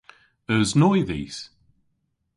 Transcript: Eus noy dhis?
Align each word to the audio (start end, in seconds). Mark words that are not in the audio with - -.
Eus 0.53 0.69
noy 0.79 0.99
dhis? 1.09 1.37